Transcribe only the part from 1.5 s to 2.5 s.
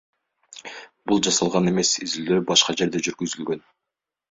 эмес, изилдөө